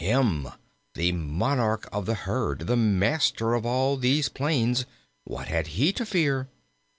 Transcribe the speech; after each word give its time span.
Him! 0.03 0.47
the 0.95 1.11
monarch 1.11 1.87
of 1.93 2.07
the 2.07 2.15
herd, 2.15 2.65
the 2.65 2.75
master 2.75 3.53
of 3.53 3.67
all 3.67 3.97
these 3.97 4.29
plains, 4.29 4.87
what 5.25 5.47
had 5.47 5.67
he 5.77 5.93
to 5.93 6.07
fear? 6.07 6.49